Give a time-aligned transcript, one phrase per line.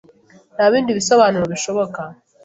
[0.55, 2.01] Nta bindi bisobanuro bishoboka.